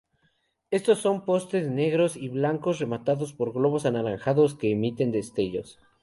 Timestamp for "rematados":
2.79-3.33